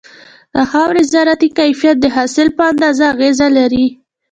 د 0.53 0.55
خاورې 0.71 1.03
زراعتي 1.11 1.49
کيفيت 1.59 1.97
د 2.01 2.05
حاصل 2.15 2.47
په 2.57 2.63
اندازه 2.71 3.03
اغېز 3.13 3.39
لري. 3.57 3.85